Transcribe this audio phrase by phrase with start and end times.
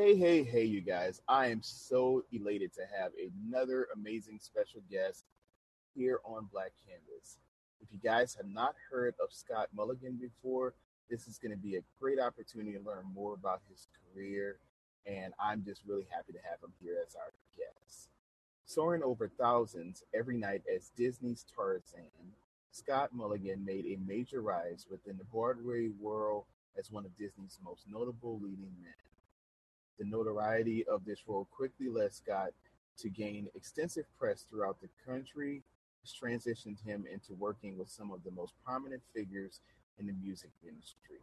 [0.00, 1.20] Hey, hey, hey, you guys.
[1.26, 5.24] I am so elated to have another amazing special guest
[5.92, 7.38] here on Black Canvas.
[7.80, 10.74] If you guys have not heard of Scott Mulligan before,
[11.10, 14.60] this is going to be a great opportunity to learn more about his career,
[15.04, 18.10] and I'm just really happy to have him here as our guest.
[18.66, 22.04] Soaring over thousands every night as Disney's Tarzan,
[22.70, 26.44] Scott Mulligan made a major rise within the Broadway world
[26.78, 28.92] as one of Disney's most notable leading men.
[29.98, 32.50] The notoriety of this role quickly led Scott
[32.98, 35.62] to gain extensive press throughout the country,
[36.02, 39.60] which transitioned him into working with some of the most prominent figures
[39.98, 41.18] in the music industry.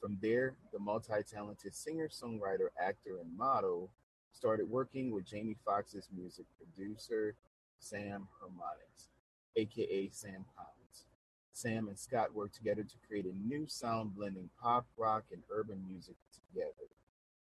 [0.00, 3.90] From there, the multi talented singer, songwriter, actor, and model
[4.32, 7.34] started working with Jamie Foxx's music producer,
[7.80, 9.08] Sam Harmonix,
[9.56, 11.04] aka Sam Pounds.
[11.52, 15.84] Sam and Scott worked together to create a new sound blending pop, rock, and urban
[15.88, 16.86] music together.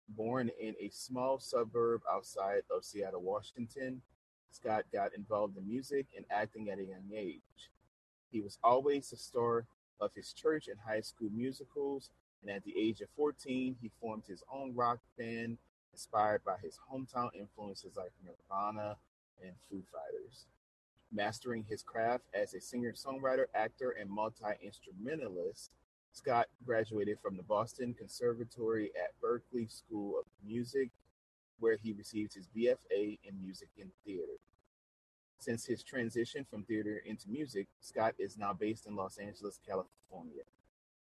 [0.09, 4.01] Born in a small suburb outside of Seattle, Washington,
[4.51, 7.71] Scott got involved in music and acting at a young age.
[8.31, 9.65] He was always the star
[9.99, 12.09] of his church and high school musicals,
[12.41, 15.57] and at the age of 14, he formed his own rock band
[15.91, 18.95] inspired by his hometown influences like Nirvana
[19.43, 20.45] and Foo Fighters.
[21.11, 25.71] Mastering his craft as a singer songwriter, actor, and multi instrumentalist,
[26.17, 30.89] Scott graduated from the Boston Conservatory at Berklee School of Music,
[31.59, 34.33] where he received his BFA in music and theater.
[35.37, 40.41] Since his transition from theater into music, Scott is now based in Los Angeles, California.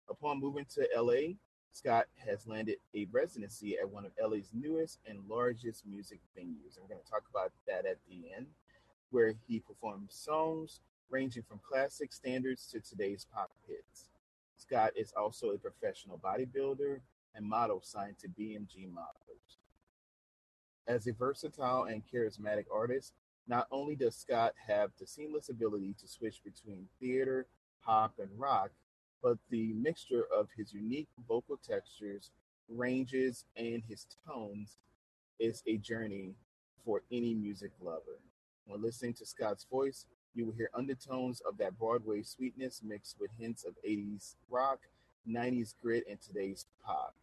[0.08, 1.34] Upon moving to LA,
[1.72, 6.76] Scott has landed a residency at one of LA's newest and largest music venues.
[6.76, 8.46] And we're going to talk about that at the end,
[9.10, 10.80] where he performs songs
[11.10, 14.08] ranging from classic standards to today's pop hits.
[14.66, 17.00] Scott is also a professional bodybuilder
[17.34, 19.58] and model signed to BMG Models.
[20.86, 23.14] As a versatile and charismatic artist,
[23.46, 27.46] not only does Scott have the seamless ability to switch between theater,
[27.84, 28.70] pop, and rock,
[29.22, 32.30] but the mixture of his unique vocal textures,
[32.68, 34.78] ranges, and his tones
[35.38, 36.34] is a journey
[36.84, 38.20] for any music lover.
[38.66, 43.30] When listening to Scott's voice, you will hear undertones of that Broadway sweetness mixed with
[43.38, 44.80] hints of 80s rock,
[45.28, 47.14] 90s grit, and today's pop.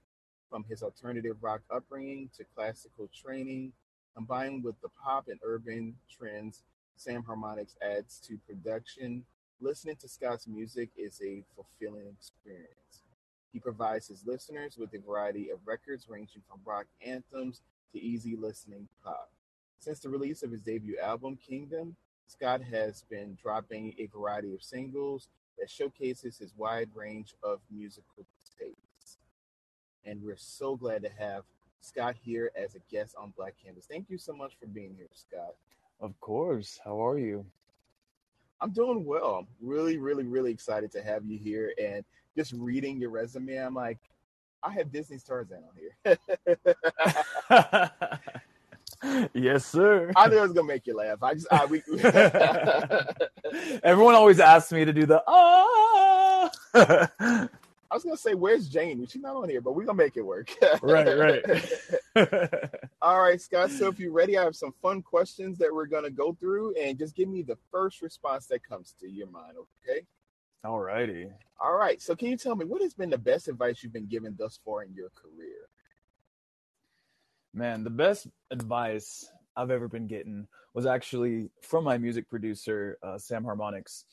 [0.50, 3.74] From his alternative rock upbringing to classical training,
[4.16, 6.64] combined with the pop and urban trends
[6.96, 9.24] Sam Harmonix adds to production,
[9.60, 13.04] listening to Scott's music is a fulfilling experience.
[13.52, 17.62] He provides his listeners with a variety of records ranging from rock anthems
[17.92, 19.30] to easy listening pop.
[19.80, 21.96] Since the release of his debut album, Kingdom,
[22.32, 25.28] Scott has been dropping a variety of singles
[25.60, 28.26] that showcases his wide range of musical
[28.58, 29.18] tastes.
[30.06, 31.44] And we're so glad to have
[31.82, 33.86] Scott here as a guest on Black Canvas.
[33.86, 35.56] Thank you so much for being here, Scott.
[36.00, 36.80] Of course.
[36.84, 37.46] How are you?
[38.62, 39.36] I'm doing well.
[39.40, 41.74] I'm really, really, really excited to have you here.
[41.82, 42.06] And
[42.38, 44.00] just reading your resume, I'm like,
[44.64, 46.18] I have Disney's Tarzan on here.
[49.34, 50.12] yes, sir.
[50.16, 51.22] I knew I was gonna make you laugh.
[51.22, 51.82] I just I, we,
[53.84, 56.50] everyone always asks me to do the ah.
[57.92, 59.06] I was gonna say, where's Jane?
[59.06, 60.50] She's not on here, but we're gonna make it work.
[60.82, 61.44] right,
[62.16, 62.70] right.
[63.02, 63.70] All right, Scott.
[63.70, 66.98] So if you're ready, I have some fun questions that we're gonna go through, and
[66.98, 69.56] just give me the first response that comes to your mind.
[69.58, 70.06] Okay.
[70.64, 71.28] All righty.
[71.60, 72.02] All right.
[72.02, 74.58] So can you tell me what has been the best advice you've been given thus
[74.64, 75.68] far in your career?
[77.54, 83.18] Man, the best advice I've ever been getting was actually from my music producer, uh,
[83.18, 84.04] Sam Harmonix,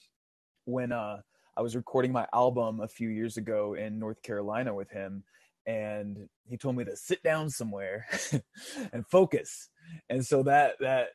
[0.65, 1.19] when uh,
[1.57, 5.23] I was recording my album a few years ago in North Carolina with him.
[5.67, 8.07] And he told me to sit down somewhere
[8.93, 9.69] and focus.
[10.09, 11.11] And so that, that,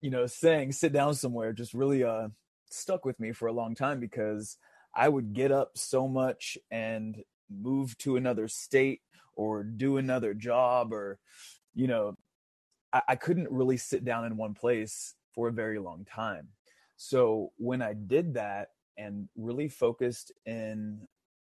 [0.00, 2.28] you know, saying sit down somewhere just really uh,
[2.70, 4.56] stuck with me for a long time because
[4.94, 9.02] I would get up so much and move to another state
[9.40, 11.18] or do another job or
[11.74, 12.14] you know
[12.92, 16.48] I, I couldn't really sit down in one place for a very long time.
[16.96, 21.06] So when i did that and really focused in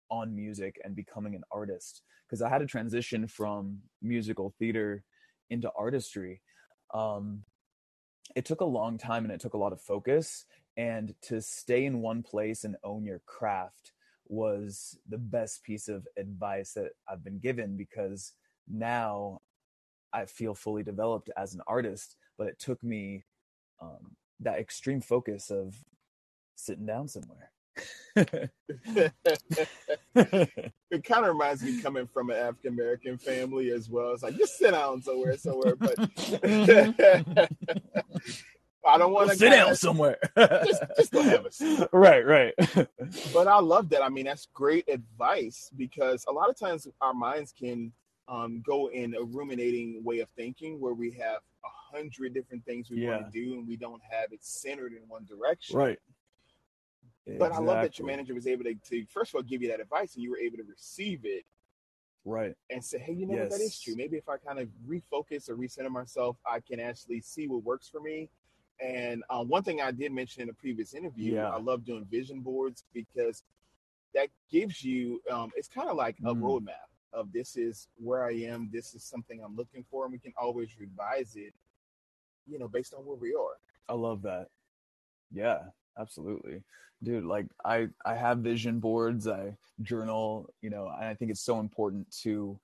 [0.09, 5.03] on music and becoming an artist because i had to transition from musical theater
[5.49, 6.41] into artistry
[6.93, 7.43] um,
[8.35, 10.45] it took a long time and it took a lot of focus.
[10.75, 13.91] And to stay in one place and own your craft
[14.27, 18.33] was the best piece of advice that I've been given because
[18.69, 19.39] now
[20.13, 23.23] I feel fully developed as an artist, but it took me
[23.81, 25.75] um, that extreme focus of
[26.55, 27.51] sitting down somewhere.
[28.15, 28.51] it
[31.03, 34.11] kind of reminds me coming from an African American family as well.
[34.11, 35.75] It's like just sit down somewhere, somewhere.
[35.75, 35.95] But
[38.85, 40.17] I don't want to sit down somewhere.
[40.37, 41.87] just, just go have a seat.
[41.93, 42.53] Right, right.
[43.33, 44.03] But I love that.
[44.03, 47.91] I mean, that's great advice because a lot of times our minds can
[48.27, 52.89] um, go in a ruminating way of thinking where we have a hundred different things
[52.89, 53.11] we Yeah.
[53.19, 55.77] want to do and we don't have it centered in one direction.
[55.77, 55.99] right.
[57.39, 59.69] But I love that your manager was able to, to first of all give you
[59.69, 61.45] that advice and you were able to receive it
[62.25, 62.53] Right.
[62.69, 63.95] and say, hey, you know what, that is true.
[63.95, 67.87] Maybe if I kind of refocus or recenter myself, I can actually see what works
[67.89, 68.29] for me.
[68.79, 71.49] And uh, one thing I did mention in a previous interview, Yeah.
[71.49, 73.43] I love doing vision boards because
[74.13, 76.41] that gives you, um, it's kind of like a Mm.
[76.41, 80.19] roadmap of this is where I am, this is something I'm looking for, and we
[80.19, 81.53] can always revise it,
[82.47, 83.57] you know, based on where we are.
[83.87, 84.49] I love that.
[85.31, 85.59] Yeah,
[85.97, 86.63] absolutely.
[87.01, 91.41] Dude, like I I have vision boards, I journal, you know, and I think it's
[91.41, 92.59] so important to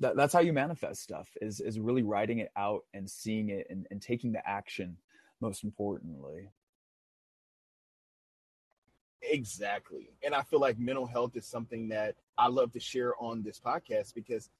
[0.00, 3.66] that that's how you manifest stuff is is really writing it out and seeing it
[3.70, 4.96] and, and taking the action
[5.40, 6.50] most importantly.
[9.22, 10.10] Exactly.
[10.24, 13.60] And I feel like mental health is something that I love to share on this
[13.60, 14.50] podcast because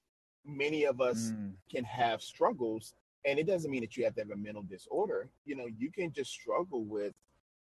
[0.45, 2.95] many of us Mm, can have struggles
[3.25, 5.91] and it doesn't mean that you have to have a mental disorder you know you
[5.91, 7.13] can just struggle with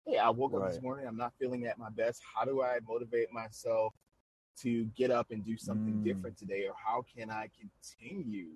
[0.05, 2.79] hey i woke up this morning i'm not feeling at my best how do i
[2.87, 3.93] motivate myself
[4.57, 6.03] to get up and do something Mm.
[6.03, 8.47] different today or how can i continue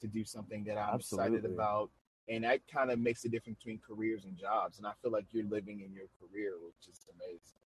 [0.00, 1.90] to do something that i'm excited about
[2.28, 4.78] and that kind of makes the difference between careers and jobs.
[4.78, 7.60] And i feel like you're living in your career which is amazing.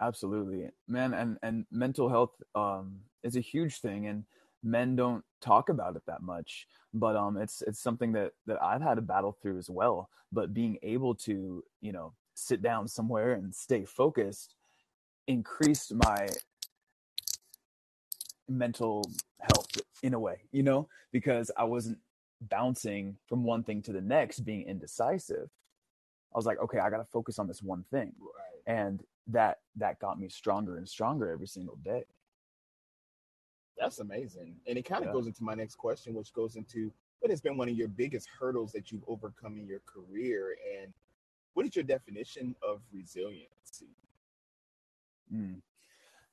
[0.00, 0.70] Absolutely.
[0.86, 4.24] Man, and and mental health um is a huge thing and
[4.62, 6.66] men don't talk about it that much.
[6.94, 10.08] But um it's it's something that that I've had to battle through as well.
[10.32, 14.54] But being able to you know sit down somewhere and stay focused
[15.26, 16.28] increased my
[18.48, 19.04] mental
[19.40, 19.66] health
[20.02, 20.88] in a way you know?
[21.12, 21.98] Because I wasn't
[22.40, 25.50] bouncing from one thing to the next being indecisive
[26.34, 29.58] I was like okay I got to focus on this one thing right and that
[29.76, 32.04] that got me stronger and stronger every single day
[33.78, 34.56] That's amazing.
[34.66, 35.12] And it kind of Yeah.
[35.12, 38.28] goes into my next question, which goes into what has been one of your biggest
[38.28, 40.56] hurdles that you've overcome in your career?
[40.80, 40.92] And
[41.54, 43.94] what is your definition of resiliency?
[45.32, 45.60] Mm,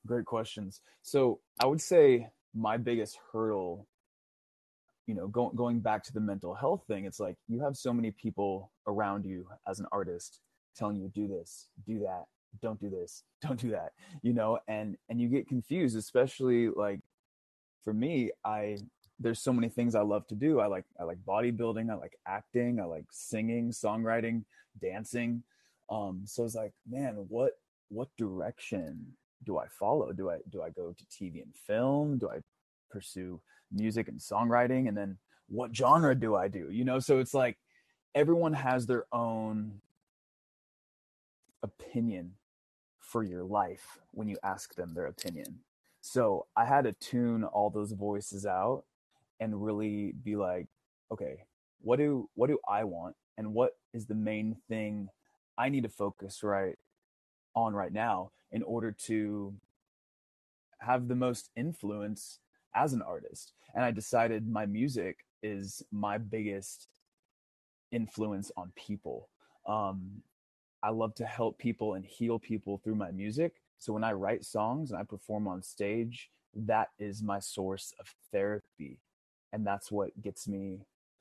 [0.06, 0.80] great questions.
[1.02, 3.86] So I would say my biggest hurdle,
[5.06, 7.92] you know, going going back to the mental health thing, it's like you have so
[7.92, 10.40] many people around you as an artist
[10.76, 12.24] telling you do this, do that,
[12.60, 13.92] don't do this, don't do that,
[14.22, 17.00] you know, and and you get confused, especially like
[17.84, 18.78] for me, I
[19.18, 20.60] there's so many things I love to do.
[20.60, 24.44] I like I like bodybuilding, I like acting, I like singing, songwriting,
[24.80, 25.42] dancing.
[25.88, 27.52] Um, so it's like, man, what
[27.88, 29.06] what direction
[29.44, 30.12] do I follow?
[30.12, 32.18] Do I do I go to TV and film?
[32.18, 32.40] Do I
[32.90, 33.40] pursue
[33.72, 34.88] music and songwriting?
[34.88, 35.18] And then
[35.48, 36.68] what genre do I do?
[36.70, 37.58] You know, so it's like
[38.14, 39.80] everyone has their own
[41.62, 42.32] opinion
[42.98, 45.60] for your life when you ask them their opinion.
[46.00, 48.84] So I had to tune all those voices out
[49.40, 50.66] and really be like,
[51.12, 51.44] okay,
[51.80, 55.08] what do what do I want and what is the main thing
[55.58, 56.76] I need to focus right
[57.54, 59.54] on right now in order to
[60.78, 62.38] have the most influence
[62.76, 63.52] as an artist.
[63.74, 66.88] And I decided my music is my biggest
[67.90, 69.28] influence on people.
[69.66, 70.22] Um,
[70.82, 73.54] I love to help people and heal people through my music.
[73.78, 78.14] So when I write songs and I perform on stage, that is my source of
[78.32, 78.98] therapy.
[79.52, 80.80] And that's what gets me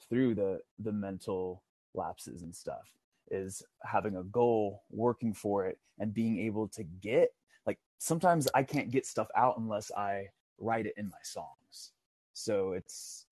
[0.10, 2.92] through the the mental lapses and stuff
[3.32, 7.34] is having a goal, working for it and being able to get
[7.66, 10.28] like sometimes I can't get stuff out unless I
[10.60, 11.92] write it in my songs.
[12.34, 13.26] So it's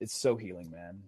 [0.00, 1.02] it's so healing, man.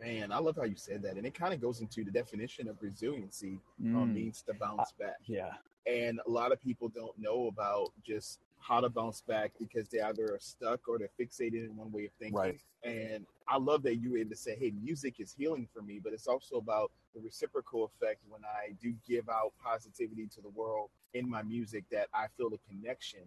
[0.00, 1.16] Man, I love how you said that.
[1.16, 3.58] And it kind of goes into the definition of resiliency
[3.94, 5.16] um, Mm, means to bounce back.
[5.26, 5.50] yeah.
[5.86, 10.00] And a lot of people don't know about just how to bounce back because they
[10.00, 12.36] either are stuck or they're fixated in one way of thinking.
[12.36, 12.60] Right.
[12.84, 16.00] And I love that you were able to say, hey, music is healing for me,
[16.02, 20.50] but it's also about the reciprocal effect when I do give out positivity to the
[20.50, 23.22] world in my music that I feel a connection,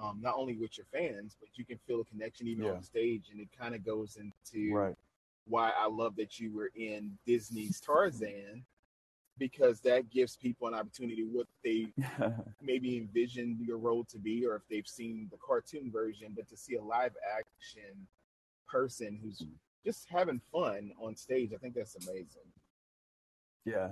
[0.00, 2.72] um, not only with your fans, but you can feel a connection even Yeah.
[2.72, 3.30] on stage.
[3.30, 4.96] And it kind of goes into Right.
[5.46, 8.64] why I love that you were in Disney's Tarzan
[9.38, 11.86] because that gives people an opportunity what they
[12.62, 16.56] maybe envisioned your role to be or if they've seen the cartoon version but to
[16.56, 18.06] see a live action
[18.68, 19.42] person who's
[19.84, 21.50] just having fun on stage.
[21.54, 22.48] I think that's amazing.
[23.64, 23.90] Yeah,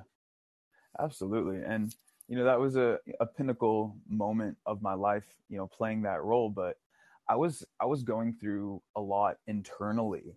[0.99, 1.62] absolutely.
[1.64, 1.94] And,
[2.28, 6.23] you know, that was a, a pinnacle moment of my life, you know, playing that
[6.23, 6.49] role.
[6.49, 6.76] But
[7.28, 10.37] I was, I was going through a lot internally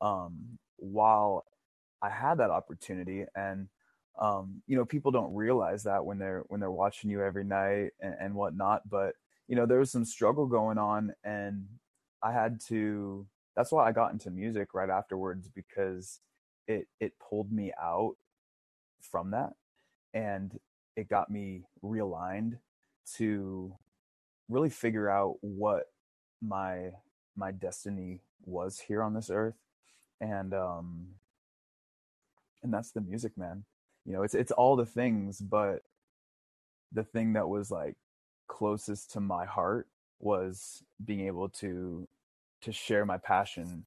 [0.00, 1.44] um, while
[2.02, 3.24] I had that opportunity.
[3.34, 3.68] And,
[4.18, 7.90] um, you know, people don't realize that when they're, when they're watching you every night
[8.00, 8.88] and, and whatnot.
[8.88, 9.14] But,
[9.48, 11.66] you know, there was some struggle going on and
[12.22, 13.26] I had to,
[13.56, 16.20] that's why I got into music right afterwards because
[16.66, 18.16] it, it pulled me out
[19.00, 19.54] from that
[20.12, 20.58] and
[20.96, 22.58] it got me realigned
[23.16, 23.74] to
[24.48, 25.84] really figure out what
[26.42, 26.90] my
[27.36, 29.56] my destiny was here on this earth
[30.20, 31.06] and um
[32.62, 33.64] and that's the music man
[34.10, 35.82] you know it's it's all the things but
[36.92, 37.96] the thing that was like
[38.48, 39.86] closest to my heart
[40.18, 42.08] was being able to
[42.62, 43.86] to share my passion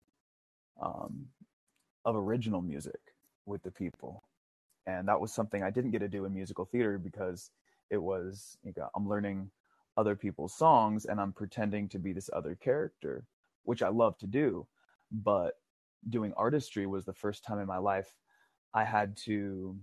[0.82, 1.28] um
[2.06, 3.00] of original music
[3.46, 4.24] with the people.
[4.88, 7.52] And that was something I didn't get to do in musical theater because
[7.90, 9.52] it was you know, I'm learning
[9.98, 13.26] other people's songs and I'm pretending to be this other character,
[13.64, 14.68] which I love to do,
[15.12, 15.56] but
[16.10, 18.18] doing artistry was the first time in my life
[18.74, 19.78] I had to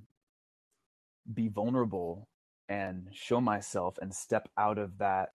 [1.32, 2.28] be vulnerable
[2.68, 5.30] and show myself and step out of that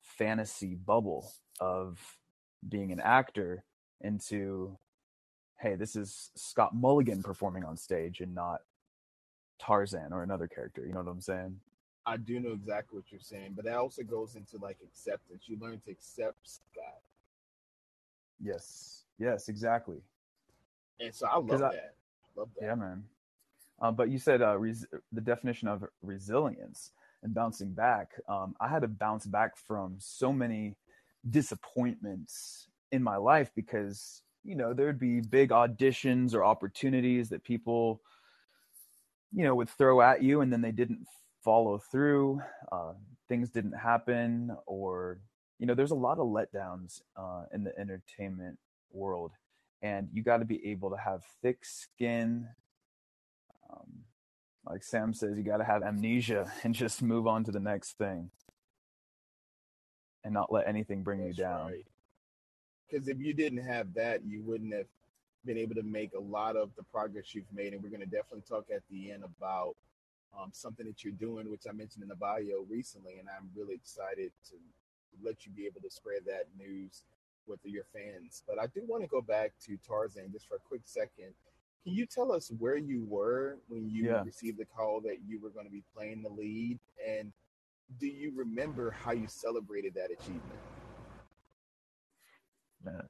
[0.00, 1.98] fantasy bubble of
[2.68, 3.64] being an actor
[4.02, 4.76] into
[5.58, 8.60] hey this is Scott Mulligan performing on stage and not
[9.58, 10.84] Tarzan or another character.
[10.86, 11.60] You know what I'm saying?
[12.04, 15.44] I do know exactly what you're saying, but that also goes into like acceptance.
[15.46, 17.00] You learn to accept Scott.
[18.40, 19.04] Yes.
[19.18, 20.02] Yes, exactly.
[21.00, 21.94] And so I love I, that.
[22.36, 22.66] Love that.
[22.66, 23.04] Yeah, man.
[23.80, 26.92] Um, but you said uh, res- the definition of resilience
[27.22, 28.12] and bouncing back.
[28.28, 30.76] Um, I had to bounce back from so many
[31.28, 38.00] disappointments in my life because you know there'd be big auditions or opportunities that people
[39.32, 41.04] you know would throw at you and then they didn't
[41.42, 42.40] follow through
[42.70, 42.92] uh,
[43.28, 45.18] things didn't happen or
[45.58, 48.56] you know there's a lot of letdowns uh, in the entertainment
[48.92, 49.32] world
[49.82, 52.46] and you got to be able to have thick skin
[53.76, 53.90] um,
[54.66, 57.98] like sam says you got to have amnesia and just move on to the next
[57.98, 58.30] thing
[60.24, 61.72] and not let anything bring That's you down
[62.90, 63.16] because right.
[63.16, 64.86] if you didn't have that you wouldn't have
[65.46, 67.72] been able to make a lot of the progress you've made.
[67.72, 69.76] And we're going to definitely talk at the end about
[70.36, 73.18] um, something that you're doing, which I mentioned in the bio recently.
[73.18, 74.56] And I'm really excited to
[75.24, 77.04] let you be able to spread that news
[77.46, 78.42] with your fans.
[78.46, 81.32] But I do want to go back to Tarzan just for a quick second.
[81.86, 84.24] Can you tell us where you were when you yeah.
[84.24, 86.80] received the call that you were going to be playing the lead?
[87.08, 87.32] And
[88.00, 90.42] do you remember how you celebrated that achievement?
[92.84, 93.02] Man.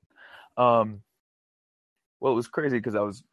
[0.59, 1.01] Um,
[2.21, 3.25] well, it was crazy because I was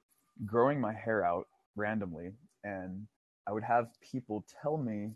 [0.46, 2.32] growing my hair out randomly,
[2.64, 3.06] and
[3.46, 5.12] I would have people tell me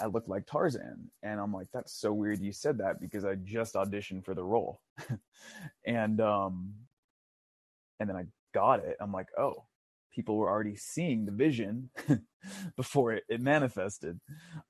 [0.00, 3.34] I looked like Tarzan, and I'm like, that's so weird you said that because I
[3.34, 4.80] just auditioned for the role,
[5.86, 6.72] and um,
[8.00, 8.96] and then I got it.
[9.00, 9.64] I'm like, oh,
[10.14, 11.90] people were already seeing the vision
[12.76, 14.20] before it, it manifested.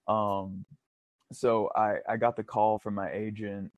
[0.09, 0.65] Um,
[1.33, 3.73] so I I got the call from my agent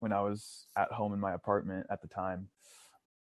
[0.00, 2.48] when I was at home in my apartment at the time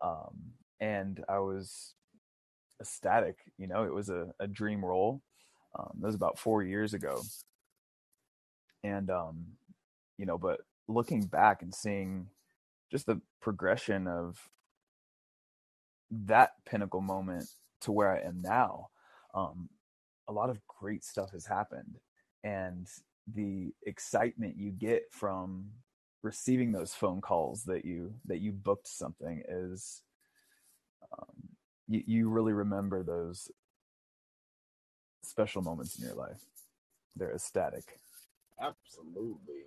[0.00, 1.94] um, and I was
[2.80, 3.36] ecstatic.
[3.58, 5.22] You know, it was a, a dream role.
[5.78, 7.22] Um, that was about four years ago,
[8.82, 9.46] and um,
[10.18, 12.28] you know, but looking back and seeing
[12.90, 14.48] just the progression of
[16.10, 17.48] that pinnacle moment
[17.82, 18.88] to where I am now,
[19.34, 19.68] um,
[20.28, 21.98] a lot of great stuff has happened,
[22.44, 22.86] and
[23.32, 25.66] the excitement you get from
[26.22, 30.02] receiving those phone calls that you that you booked something is
[31.18, 31.34] um,
[31.88, 33.50] you, you really remember those
[35.22, 36.40] special moments in your life.
[37.16, 37.98] They're ecstatic.
[38.60, 39.64] Absolutely.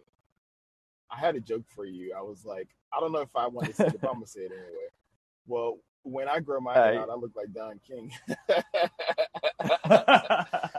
[1.11, 2.13] I had a joke for you.
[2.17, 4.27] I was like i don't know if i want to say it but i'm gonna
[4.27, 4.87] say it anyway.
[5.47, 8.11] Well when i grow my hair out i look like don king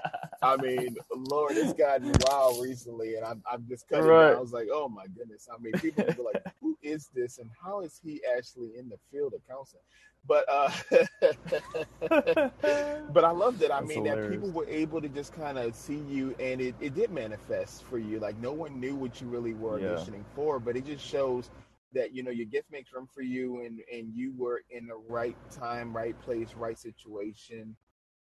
[0.45, 4.05] I mean, Lord, it's gotten wild recently, and I'm, I'm just cutting.
[4.05, 4.33] Right.
[4.35, 5.49] I was like, oh my goodness.
[5.53, 8.99] I mean, people be like, who is this, and how is he actually in the
[9.11, 9.83] field of counseling?
[10.27, 10.71] But uh,
[13.13, 13.71] but I loved it.
[13.71, 14.31] I That's mean, hilarious.
[14.31, 17.85] that people were able to just kind of see you, and it, it did manifest
[17.85, 18.19] for you.
[18.21, 19.89] Like no one knew what you really were yeah.
[19.89, 21.51] auditioning for, but it just shows
[21.95, 24.97] that you know your gift makes room for you, and and you were in the
[25.09, 27.77] right time, right place, right situation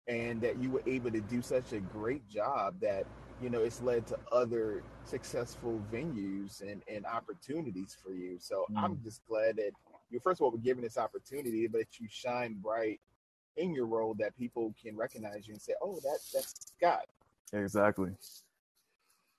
[0.06, 3.04] and that you were able to do such a great job that
[3.42, 8.82] you know it's led to other successful venues and, and opportunities for you so mm.
[8.82, 9.70] i'm just glad that
[10.10, 13.00] you first of all were given this opportunity, but you shine bright
[13.56, 17.06] in your role that people can recognize you and say, "Oh, that that's Scott."
[17.52, 18.10] Exactly.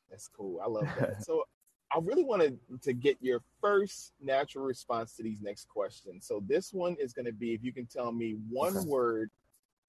[0.09, 0.59] That's cool.
[0.63, 1.23] I love that.
[1.25, 1.43] so
[1.91, 6.27] I really wanted to get your first natural response to these next questions.
[6.27, 8.87] So this one is going to be if you can tell me one okay.
[8.87, 9.31] word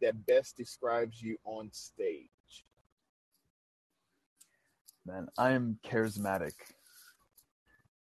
[0.00, 2.28] that best describes you on stage.
[5.06, 6.54] Man, I am charismatic.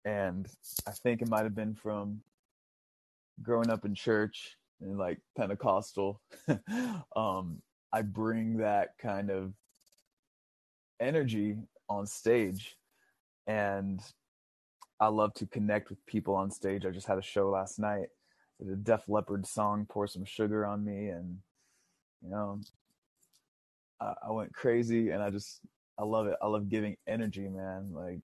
[0.05, 0.47] And
[0.87, 2.21] I think it might have been from
[3.43, 6.21] growing up in church and like Pentecostal.
[7.17, 7.63] um,
[7.93, 9.55] I bring that kind of
[11.01, 11.57] energy
[11.89, 12.77] on stage
[13.47, 14.01] and
[15.01, 16.87] I love to connect with people on stage.
[16.87, 18.09] I just had a show last night.
[18.61, 21.39] The Def Leppard song "Pour Some Sugar on Me," and
[22.23, 22.61] you know,
[24.01, 25.61] I, I went crazy, and I just
[25.99, 26.37] I love it.
[26.43, 27.91] I love giving energy, man.
[27.93, 28.21] Like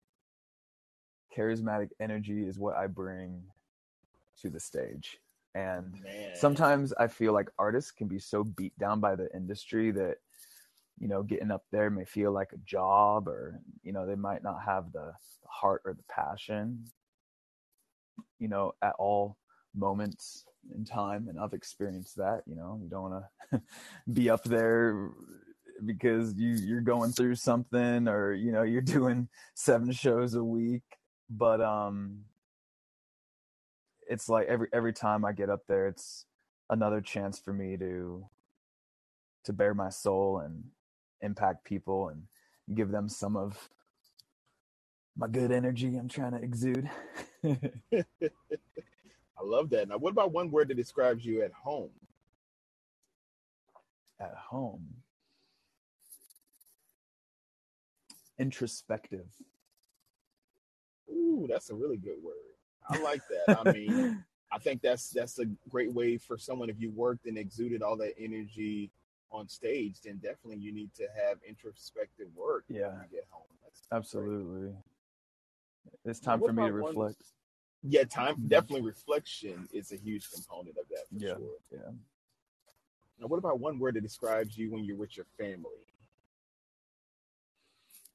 [1.36, 3.42] charismatic energy is what I bring
[4.40, 5.18] to the stage.
[5.54, 6.30] And man.
[6.34, 10.16] sometimes I feel like artists can be so beat down by the industry that
[10.98, 14.42] you know getting up there may feel like a job or you know they might
[14.42, 15.12] not have the
[15.46, 16.84] heart or the passion
[18.38, 19.36] you know at all
[19.74, 20.44] moments
[20.74, 23.62] in time and i've experienced that you know you don't want to
[24.12, 25.10] be up there
[25.84, 30.82] because you you're going through something or you know you're doing seven shows a week
[31.30, 32.20] but um
[34.08, 36.26] it's like every every time i get up there it's
[36.70, 38.24] another chance for me to
[39.44, 40.64] to bare my soul and
[41.22, 42.24] impact people and
[42.74, 43.68] give them some of
[45.16, 46.90] my good energy I'm trying to exude.
[47.44, 47.54] I
[49.42, 49.88] love that.
[49.88, 51.90] Now, what about one word that describes you at home?
[54.20, 54.86] At home.
[58.38, 59.26] Introspective.
[61.10, 62.36] Ooh, that's a really good word.
[62.88, 63.60] I like that.
[63.60, 67.38] I mean, I think that's that's a great way for someone if you worked and
[67.38, 68.90] exuded all that energy
[69.32, 72.88] on stage, then definitely you need to have introspective work yeah.
[72.88, 73.46] when you get home.
[73.62, 74.60] That's Absolutely.
[74.60, 74.74] Great.
[76.04, 76.96] It's time for me to reflect.
[76.96, 77.14] One,
[77.82, 81.56] yeah, time definitely reflection is a huge component of that for yeah, sure.
[81.72, 81.90] Yeah.
[83.18, 85.70] Now what about one word that describes you when you're with your family?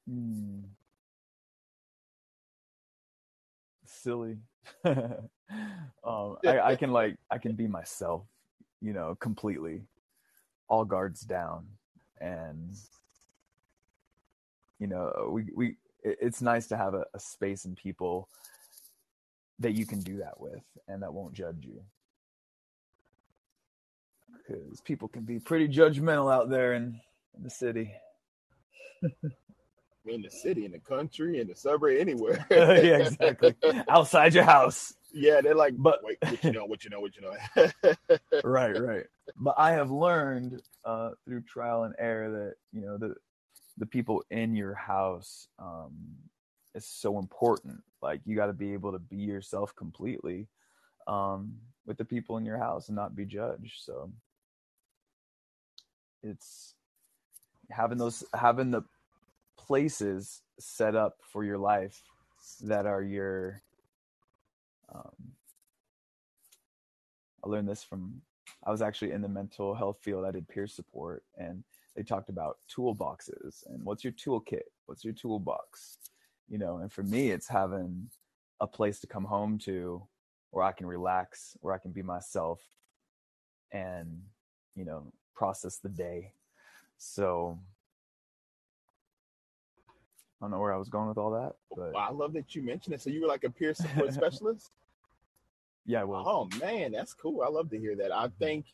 [0.08, 0.60] Hmm.
[3.84, 4.38] Silly.
[4.84, 8.22] um, I, I can like I can be myself,
[8.80, 9.82] you know, completely
[10.68, 11.66] all guards down
[12.20, 12.74] and
[14.78, 18.28] you know we we it's nice to have a, a space and people
[19.58, 21.82] that you can do that with and that won't judge you.
[24.36, 27.00] Because people can be pretty judgmental out there in,
[27.36, 27.92] in the city
[30.08, 33.54] in the city in the country in the suburb anywhere yeah exactly
[33.88, 37.12] outside your house yeah, they're like, but wait, what you know, what you know, what
[37.16, 38.18] you know.
[38.44, 39.06] right, right.
[39.36, 43.14] But I have learned uh, through trial and error that you know the
[43.78, 45.94] the people in your house um,
[46.74, 47.82] is so important.
[48.02, 50.48] Like you got to be able to be yourself completely
[51.06, 51.54] um,
[51.86, 53.82] with the people in your house and not be judged.
[53.82, 54.12] So
[56.22, 56.74] it's
[57.70, 58.82] having those having the
[59.68, 62.02] places set up for your life
[62.62, 63.62] that are your
[64.92, 65.32] um,
[67.44, 68.22] I learned this from
[68.64, 70.24] I was actually in the mental health field.
[70.24, 71.62] I did peer support, and
[71.94, 75.98] they talked about toolboxes and what's your toolkit, what's your toolbox,
[76.48, 76.78] you know.
[76.78, 78.08] And for me, it's having
[78.60, 80.02] a place to come home to
[80.50, 82.62] where I can relax, where I can be myself,
[83.70, 84.22] and
[84.74, 86.32] you know process the day.
[86.96, 87.58] So
[90.40, 92.54] I don't know where I was going with all that, but well, I love that
[92.54, 93.00] you mentioned it.
[93.00, 94.70] So you were like a peer support specialist.
[95.84, 96.22] Yeah, well.
[96.26, 97.42] Oh man, that's cool.
[97.42, 98.12] I love to hear that.
[98.12, 98.66] I think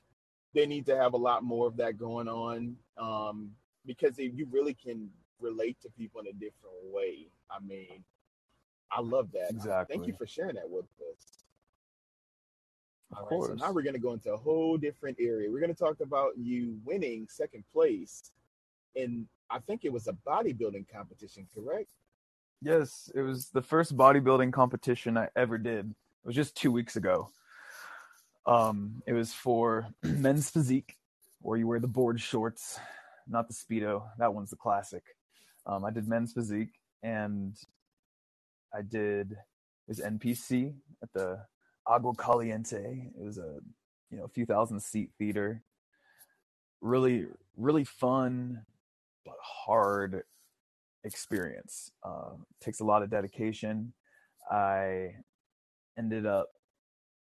[0.54, 3.50] they need to have a lot more of that going on um,
[3.86, 5.08] because you really can
[5.40, 7.28] relate to people in a different way.
[7.50, 8.04] I mean,
[8.90, 9.50] I love that.
[9.50, 9.96] Exactly.
[9.96, 11.44] Thank you for sharing that with us.
[13.12, 13.50] Of All course.
[13.50, 15.50] Right, so now we're going to go into a whole different area.
[15.50, 18.32] We're going to talk about you winning second place
[18.94, 21.90] in I think it was a bodybuilding competition, correct?
[22.60, 25.90] Yes, it was the first bodybuilding competition I ever did.
[25.90, 27.30] It was just two weeks ago.
[28.46, 30.96] Um, it was for men's physique,
[31.40, 32.78] where you wear the board shorts,
[33.28, 34.04] not the speedo.
[34.18, 35.02] That one's the classic.
[35.66, 37.56] Um, I did men's physique, and
[38.74, 39.36] I did
[39.86, 41.44] was NPC at the
[41.86, 43.10] Agua Caliente.
[43.18, 43.58] It was a
[44.10, 45.62] you know a few thousand seat theater.
[46.80, 47.26] Really,
[47.56, 48.64] really fun
[49.40, 50.22] hard
[51.04, 51.90] experience.
[52.02, 53.92] Uh, takes a lot of dedication.
[54.50, 55.14] I
[55.98, 56.48] ended up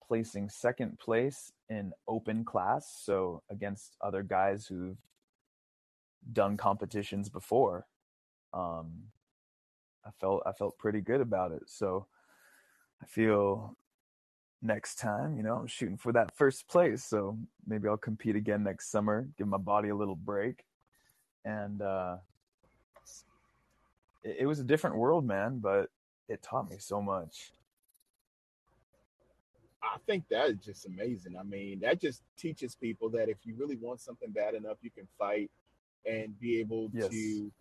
[0.06, 4.96] placing second place in open class, so against other guys who've
[6.32, 7.86] done competitions before.
[8.52, 9.04] Um,
[10.04, 11.62] I felt I felt pretty good about it.
[11.66, 12.06] So
[13.02, 13.76] I feel
[14.62, 17.04] next time, you know, I'm shooting for that first place.
[17.04, 20.64] So maybe I'll compete again next summer, give my body a little break.
[21.46, 22.16] And uh
[24.24, 25.90] it, it was a different world, man, but
[26.28, 27.52] it taught me so much.
[29.82, 31.36] I think that is just amazing.
[31.38, 34.90] I mean, that just teaches people that if you really want something bad enough, you
[34.90, 35.50] can fight
[36.04, 37.10] and be able Yes.
[37.10, 37.52] to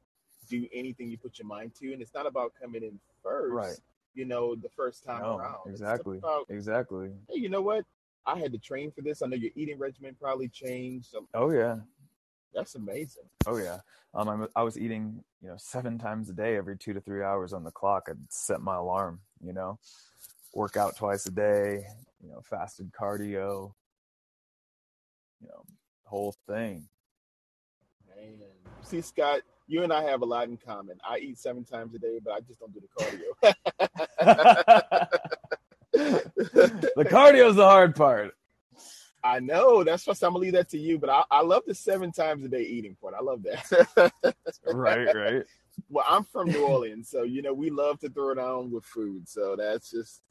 [0.49, 1.93] do anything you put your mind to.
[1.93, 3.77] And it's not about coming in first, Right.
[4.15, 5.69] you know, the first time No, around.
[5.69, 6.17] Exactly.
[6.17, 7.11] about, Exactly.
[7.29, 7.85] hey, you know what?
[8.25, 9.21] I had to train for this.
[9.21, 11.05] I know your eating regimen probably changed.
[11.11, 11.77] So Oh yeah.
[12.55, 13.25] That's amazing.
[13.45, 13.79] Oh yeah.
[14.13, 17.21] Um, I'm, I was eating, you know, seven times a day, every two to three
[17.21, 18.07] hours on the clock.
[18.09, 19.77] I'd set my alarm, you know,
[20.53, 21.85] work out twice a day,
[22.23, 23.73] you know, fasted cardio,
[25.41, 25.63] you know,
[26.05, 26.87] whole thing.
[28.07, 28.35] Man.
[28.83, 30.97] See, Scott, you and I have a lot in common.
[31.07, 33.33] I eat seven times a day, but I just don't do the cardio.
[36.95, 38.33] the cardio is the hard part.
[39.25, 39.83] I know.
[39.83, 40.99] That's what I'm gonna leave that to you.
[40.99, 43.15] But I, I love the seven times a day eating part.
[43.17, 44.13] I love that.
[44.71, 45.43] Right, right.
[45.89, 48.85] well, I'm from New Orleans, so you know we love to throw it on with
[48.85, 49.27] food.
[49.27, 50.21] So that's just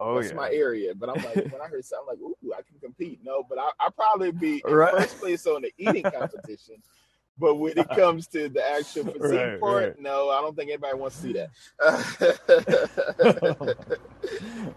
[0.00, 0.34] Oh that's yeah.
[0.34, 0.94] my area.
[0.94, 3.70] But I'm like, when I heard something like, "Ooh, I can compete," no, but I
[3.78, 4.92] I probably be in Right.
[4.92, 6.76] first place on the eating competition.
[7.40, 10.00] But when it comes to the actual physique Right, part, right.
[10.00, 11.48] no, I don't think anybody wants to see that.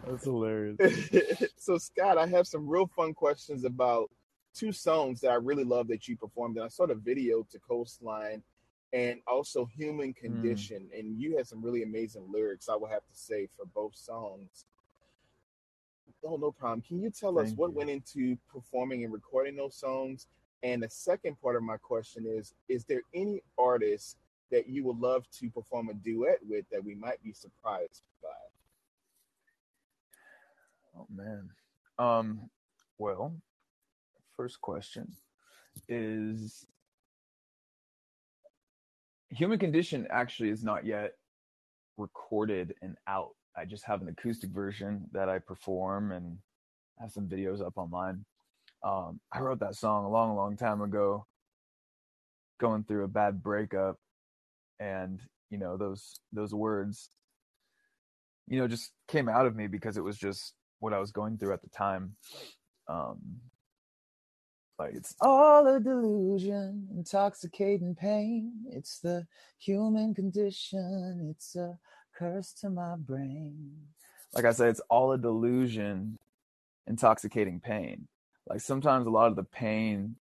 [0.08, 0.78] That's hilarious.
[1.58, 4.10] so Scott, I have some real fun questions about
[4.56, 6.56] two songs that I really love that you performed.
[6.56, 8.41] And I saw the video to Coastline
[8.93, 10.15] and also Human mm.
[10.15, 10.88] Condition.
[10.97, 14.65] And you had some really amazing lyrics, I will have to say, for both songs.
[16.26, 16.82] Oh, no problem.
[16.88, 17.78] Can you tell us what you.
[17.78, 20.28] went into performing and recording those songs?
[20.63, 24.17] And the second part of my question is Is there any artist
[24.49, 28.30] that you would love to perform a duet with that we might be surprised by?
[30.97, 31.49] Oh man.
[31.99, 32.49] Um
[32.97, 33.36] well,
[34.38, 35.12] first question
[35.89, 36.65] is
[39.30, 41.13] Human Condition actually is not yet
[41.97, 43.36] recorded and out.
[43.58, 46.38] I just have an acoustic version that I perform and
[46.99, 48.26] have some videos up online.
[48.84, 51.26] Um I wrote that song a long long time ago
[52.60, 53.98] going through a bad breakup
[54.80, 57.10] and you know those those words
[58.48, 61.38] you know just came out of me because it was just what I was going
[61.38, 62.15] through at the time.
[62.88, 63.17] Um,
[64.78, 68.52] like it's all a delusion, intoxicating pain.
[68.69, 69.26] It's the
[69.60, 71.30] human condition.
[71.32, 71.78] It's a
[72.17, 73.72] curse to my brain.
[74.34, 76.17] Like I said, it's all a delusion,
[76.88, 78.08] intoxicating pain.
[78.47, 80.15] Like sometimes a lot of the pain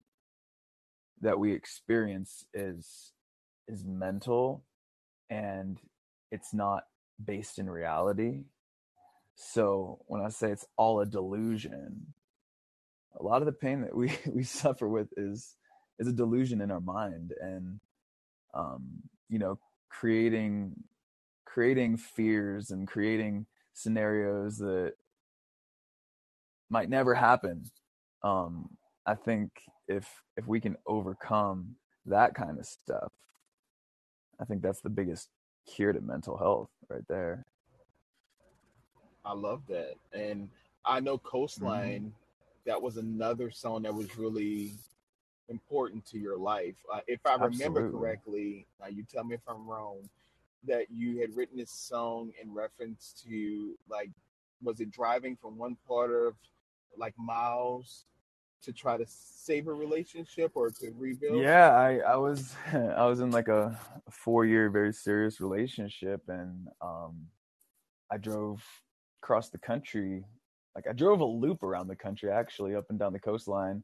[1.21, 3.13] that we experience is
[3.69, 4.65] is mental
[5.31, 5.79] and
[6.31, 6.85] it's not
[7.25, 8.45] based in reality.
[9.35, 12.15] So when I say it's all a delusion,
[13.19, 15.57] a lot of the pain that we we suffer with is
[15.99, 17.81] is a delusion in our mind and
[18.55, 19.59] um you know
[19.89, 20.75] creating
[21.45, 24.95] creating fears and creating scenarios that
[26.71, 27.65] might never happen
[28.25, 28.69] um
[29.07, 29.51] i think
[29.89, 31.75] if if we can overcome
[32.07, 33.13] that kind of stuff
[34.41, 35.29] i think that's the biggest
[35.67, 37.45] cure to mental health right there
[39.25, 39.95] I love that.
[40.13, 40.49] And
[40.85, 42.13] I know Coastline,
[42.67, 44.73] that was another song that was really
[45.49, 46.75] important to your life.
[46.93, 47.99] Uh, if I remember Absolutely.
[47.99, 49.99] correctly, now you tell me if I'm wrong,
[50.67, 54.11] that you had written this song in reference to like,
[54.63, 56.35] was it driving from one part of
[56.97, 58.05] like miles
[58.63, 61.43] to try to save a relationship or to rebuild?
[61.43, 63.79] Yeah, I, I was I was in like a
[64.11, 67.27] four year very serious relationship and um
[68.11, 68.65] I drove
[69.23, 70.25] across the country
[70.75, 73.83] like I drove a loop around the country actually up and down the coastline,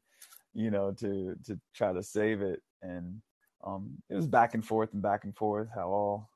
[0.55, 3.21] you know, to to try to save it and
[3.65, 6.31] um it was back and forth and back and forth how all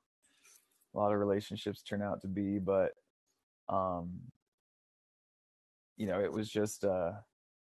[0.95, 2.93] a lot of relationships turn out to be, but
[3.69, 4.21] um
[5.97, 7.13] you know, it was just uh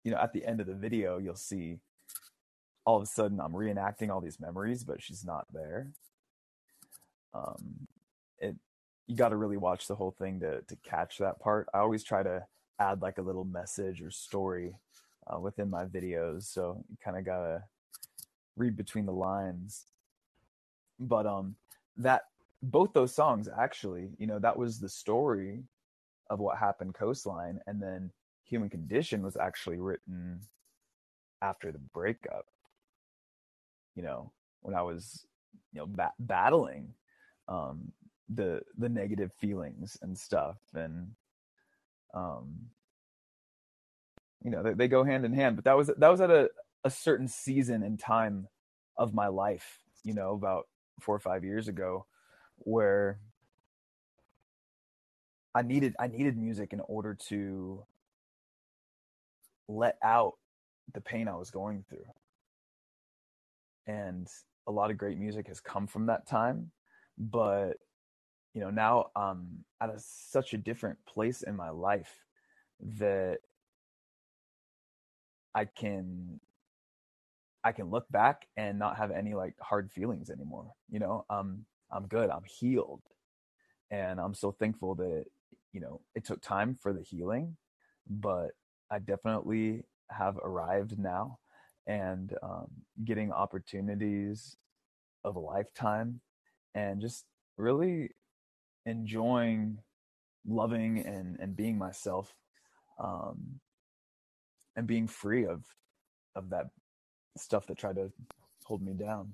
[0.04, 1.78] you know, at the end of the video you'll see
[2.84, 5.88] all of a sudden I'm reenacting all these memories, but she's not there.
[7.34, 7.86] Um,
[8.38, 8.56] it
[9.06, 11.68] you got to really watch the whole thing to to catch that part.
[11.74, 12.44] I always try to
[12.78, 14.74] add like a little message or story
[15.26, 17.64] uh, within my videos, so you kind of gotta
[18.56, 19.86] read between the lines.
[20.98, 21.56] But um,
[21.96, 22.22] that
[22.62, 25.64] both those songs actually, you know, that was the story
[26.30, 28.10] of what happened coastline, and then
[28.52, 30.40] Human Condition was actually written
[31.40, 32.44] after the breakup.
[33.94, 35.26] You know, when I was,
[35.72, 36.92] you know, ba- battling
[37.48, 37.92] um,
[38.28, 41.12] the the negative feelings and stuff, and
[42.12, 42.66] um,
[44.42, 45.56] you know, they, they go hand in hand.
[45.56, 46.50] But that was that was at a
[46.84, 48.48] a certain season and time
[48.98, 49.78] of my life.
[50.04, 50.68] You know, about
[51.00, 52.04] four or five years ago,
[52.58, 53.18] where
[55.54, 57.84] I needed I needed music in order to
[59.76, 60.34] let out
[60.92, 62.06] the pain I was going through.
[63.86, 64.28] And
[64.66, 66.70] a lot of great music has come from that time,
[67.18, 67.78] but
[68.54, 72.12] you know, now I'm at a, such a different place in my life
[72.98, 73.38] that
[75.54, 76.40] I can
[77.64, 80.72] I can look back and not have any like hard feelings anymore.
[80.90, 82.28] You know, um, I'm good.
[82.30, 83.02] I'm healed,
[83.90, 85.24] and I'm so thankful that
[85.72, 87.56] you know it took time for the healing,
[88.08, 88.50] but
[88.92, 91.38] I definitely have arrived now,
[91.86, 92.68] and um,
[93.04, 94.56] getting opportunities
[95.24, 96.20] of a lifetime,
[96.74, 97.24] and just
[97.56, 98.10] really
[98.84, 99.78] enjoying
[100.46, 102.34] loving and and being myself
[102.98, 103.60] um
[104.74, 105.64] and being free of
[106.34, 106.66] of that
[107.36, 108.10] stuff that tried to
[108.64, 109.32] hold me down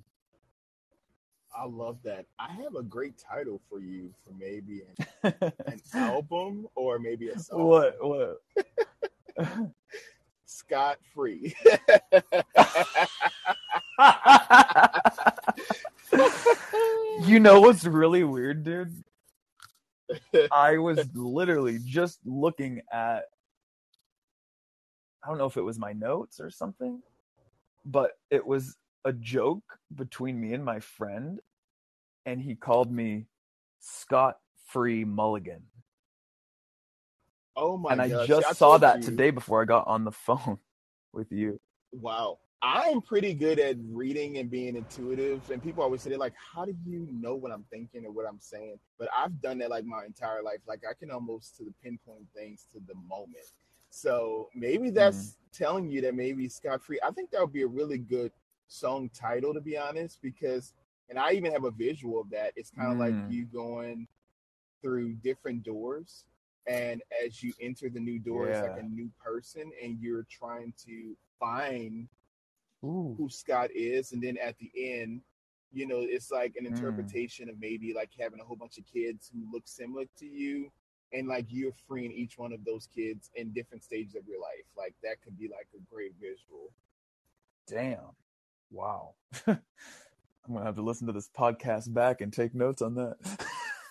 [1.57, 2.27] I love that.
[2.39, 4.83] I have a great title for you for maybe
[5.23, 5.33] an,
[5.67, 7.65] an album or maybe a song.
[7.65, 8.37] what what
[10.47, 11.55] Scott Free.
[17.27, 19.05] you know what's really weird dude
[20.53, 23.25] i was literally just looking at
[25.23, 27.03] i don't know if it was my notes or something
[27.85, 31.41] but it was a joke between me and my friend
[32.25, 33.27] and he called me
[33.81, 35.63] scott free mulligan
[37.59, 38.27] oh my and i gosh.
[38.29, 39.03] just I saw that you.
[39.05, 40.59] today before i got on the phone
[41.13, 41.61] with you
[41.93, 42.39] Wow.
[42.61, 45.49] I'm pretty good at reading and being intuitive.
[45.51, 48.41] And people always say, like, how do you know what I'm thinking or what I'm
[48.41, 48.79] saying?
[48.99, 50.59] But I've done that like my entire life.
[50.67, 53.53] Like I can almost to the pinpoint things to the moment.
[53.91, 56.99] So maybe that's telling you that maybe Scott Free.
[57.03, 58.33] I think that would be a really good
[58.67, 60.75] song title, to be honest, because,
[61.09, 62.53] and I even have a visual of that.
[62.57, 63.33] It's kind of like Mm.
[63.33, 64.09] you going
[64.83, 66.25] through different doors.
[66.69, 70.75] And as you enter the new door, it's like a new person, and you're trying
[70.87, 72.09] to find
[72.85, 73.15] Ooh.
[73.17, 75.23] who Scott is, and then at the end,
[75.73, 76.69] you know, it's like an Mm.
[76.69, 80.71] interpretation of maybe like having a whole bunch of kids who look similar to you,
[81.13, 84.67] and like you're freeing each one of those kids in different stages of your life.
[84.77, 86.73] Like that could be like a great visual.
[87.67, 88.15] Damn.
[88.71, 89.15] Wow.
[89.47, 89.59] I'm
[90.55, 93.17] gonna have to listen to this podcast back and take notes on that.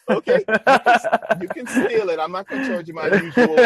[0.09, 0.43] Okay.
[1.41, 2.19] You can steal it.
[2.19, 3.57] I'm not gonna charge you my usual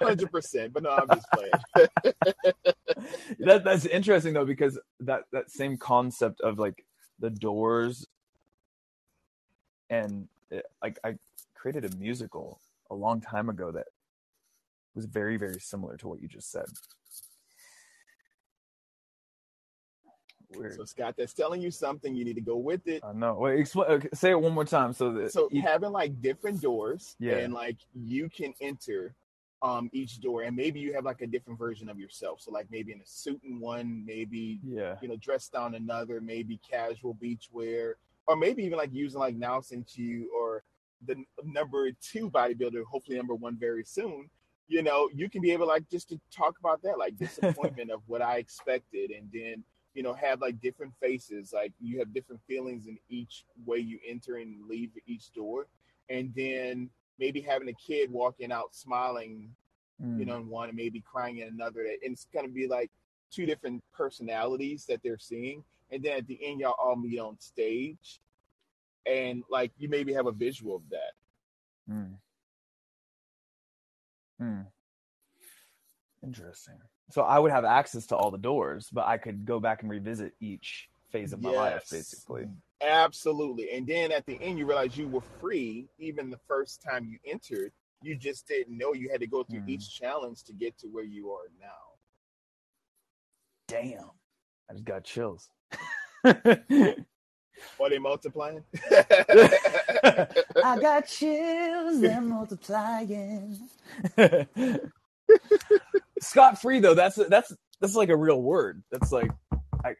[0.00, 1.52] hundred percent, but no, I'm just playing.
[3.40, 6.84] that that's interesting though because that that same concept of like
[7.18, 8.06] the doors
[9.90, 11.16] and it, like I
[11.54, 13.86] created a musical a long time ago that
[14.94, 16.66] was very very similar to what you just said.
[20.56, 20.74] Weird.
[20.74, 22.14] so Scott, that's telling you something.
[22.14, 23.02] You need to go with it.
[23.04, 23.34] I know.
[23.34, 23.88] Wait, explain.
[23.90, 27.36] Okay, say it one more time so that so you- having like different doors Yeah.
[27.36, 29.14] and like you can enter
[29.60, 32.66] um each door and maybe you have like a different version of yourself so like
[32.70, 34.94] maybe in a suit in one maybe yeah.
[35.02, 37.96] you know dressed down another maybe casual beach wear
[38.28, 40.62] or maybe even like using like now since you or
[41.06, 44.30] the number two bodybuilder hopefully number one very soon
[44.68, 48.00] you know you can be able like just to talk about that like disappointment of
[48.06, 49.64] what i expected and then
[49.98, 53.34] you know have like different faces like you have different feelings in each
[53.66, 55.66] way you enter and leave each door
[56.08, 59.36] and then maybe having a kid walking out smiling
[60.00, 60.20] Mm.
[60.20, 61.80] you know, in one and maybe crying in another.
[61.80, 62.88] And it's gonna be like
[63.32, 65.64] two different personalities that they're seeing.
[65.90, 68.20] And then at the end y'all all meet on stage.
[69.06, 71.92] And like you maybe have a visual of that.
[71.92, 72.14] Mm.
[74.38, 74.60] Hmm.
[76.22, 76.78] Interesting.
[77.10, 79.90] So I would have access to all the doors, but I could go back and
[79.90, 82.46] revisit each phase of my life, basically.
[82.82, 83.70] Absolutely.
[83.72, 87.18] And then at the end you realize you were free even the first time you
[87.24, 87.72] entered.
[88.02, 89.70] You just didn't know you had to go through Hmm.
[89.70, 91.66] each challenge to get to where you are now.
[93.66, 94.10] Damn.
[94.70, 95.48] I just got chills.
[96.24, 98.62] Are they multiplying?
[98.92, 103.58] I got chills and multiplying.
[106.20, 108.82] Scot free though, that's that's that's like a real word.
[108.90, 109.30] That's like
[109.84, 109.94] I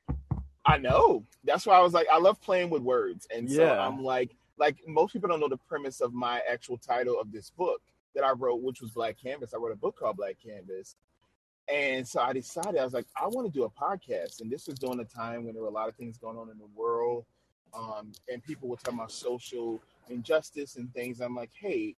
[0.67, 1.25] I know.
[1.45, 3.27] That's why I was like, I love playing with words.
[3.35, 3.87] And so Yeah.
[3.87, 7.51] I'm like, like most people don't know the premise of my actual title of this
[7.51, 7.81] book
[8.15, 9.55] that I wrote, which was Black Canvas.
[9.55, 10.97] I wrote a book called Black Canvas.
[11.73, 14.41] And so I decided, I was like, I want to do a podcast.
[14.41, 16.51] And this was during a time when there were a lot of things going on
[16.51, 17.25] in the world.
[17.75, 19.79] Um, and people were talking about social
[20.09, 21.21] injustice and things.
[21.21, 21.95] I'm like, hey,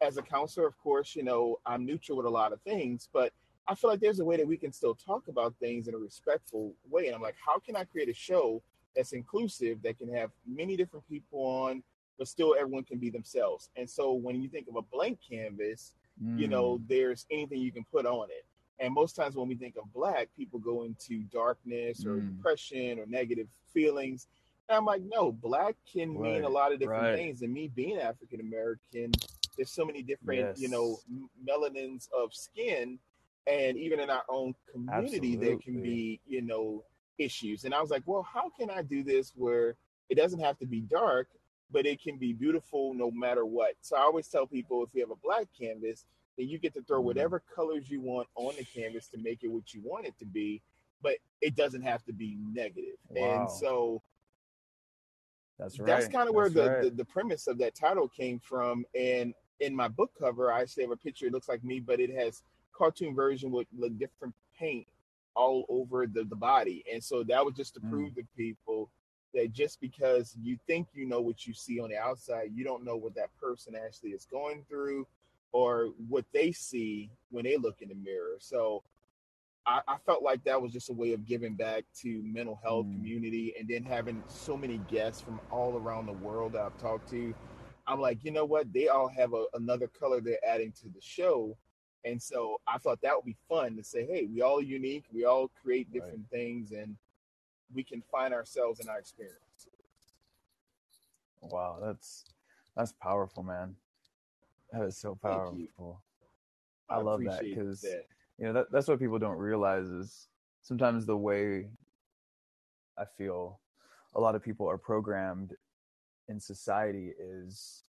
[0.00, 3.32] as a counselor, of course, you know, I'm neutral with a lot of things, but
[3.68, 5.98] I feel like there's a way that we can still talk about things in a
[5.98, 7.06] respectful way.
[7.06, 8.62] And I'm like, how can I create a show
[8.94, 11.82] that's inclusive that can have many different people on,
[12.18, 13.70] but still everyone can be themselves?
[13.76, 16.38] And so when you think of a blank canvas, mm.
[16.38, 16.88] you know, mm.
[16.88, 18.44] there's anything you can put on it.
[18.80, 22.36] And most times when we think of black, people go into darkness or mm.
[22.36, 24.26] depression or negative feelings.
[24.68, 26.32] And I'm like, no, black can right.
[26.32, 27.16] mean a lot of different right.
[27.16, 27.42] things.
[27.42, 29.12] And me being African American,
[29.56, 30.60] there's so many different, yes.
[30.60, 30.98] you know,
[31.48, 32.98] melanins of skin.
[33.46, 35.36] And even in our own community, Absolutely.
[35.36, 36.84] there can be, you know,
[37.18, 37.64] issues.
[37.64, 39.76] And I was like, well, how can I do this where
[40.08, 41.28] it doesn't have to be dark,
[41.70, 43.74] but it can be beautiful no matter what?
[43.80, 46.04] So I always tell people if you have a black canvas,
[46.38, 47.06] then you get to throw mm-hmm.
[47.06, 50.24] whatever colors you want on the canvas to make it what you want it to
[50.24, 50.62] be,
[51.02, 52.96] but it doesn't have to be negative.
[53.08, 53.40] Wow.
[53.40, 54.02] And so
[55.58, 55.86] that's right.
[55.86, 56.82] That's kind of where the, right.
[56.82, 58.84] the, the premise of that title came from.
[58.94, 61.26] And in my book cover, I actually have a picture.
[61.26, 62.42] It looks like me, but it has
[62.76, 64.86] cartoon version with like different paint
[65.34, 66.84] all over the, the body.
[66.92, 67.90] And so that was just to mm.
[67.90, 68.90] prove to people
[69.34, 72.84] that just because you think you know what you see on the outside, you don't
[72.84, 75.06] know what that person actually is going through
[75.52, 78.36] or what they see when they look in the mirror.
[78.38, 78.82] So
[79.66, 82.86] I, I felt like that was just a way of giving back to mental health
[82.86, 82.94] mm.
[82.94, 87.08] community and then having so many guests from all around the world that I've talked
[87.10, 87.34] to.
[87.86, 88.72] I'm like, you know what?
[88.72, 91.56] They all have a, another color they're adding to the show.
[92.04, 95.24] And so I thought that would be fun to say, hey, we all unique, we
[95.24, 96.38] all create different right.
[96.38, 96.96] things, and
[97.72, 99.38] we can find ourselves in our experience.
[101.40, 102.24] Wow, that's
[102.76, 103.74] that's powerful, man.
[104.72, 106.02] That is so powerful.
[106.88, 107.84] I, I, love that because
[108.38, 110.28] you know that, that's what people don't realize is
[110.62, 111.68] sometimes the way
[112.98, 113.60] I feel
[114.14, 115.54] a lot of people are programmed
[116.28, 117.84] in society is